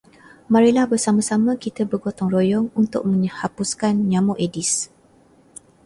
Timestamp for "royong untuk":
2.35-3.01